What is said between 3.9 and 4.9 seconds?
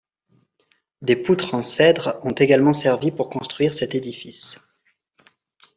édifice.